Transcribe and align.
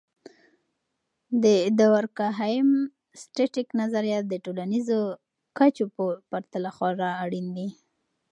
د 1.43 1.45
دورکهايم.static 1.81 3.67
نظریات 3.81 4.23
د 4.29 4.35
ټولنیزو 4.45 4.99
کچو 5.57 5.85
په 5.95 6.05
پرتله 6.29 6.69
خورا 6.75 7.09
اړین 7.23 7.47
دي. 7.57 7.67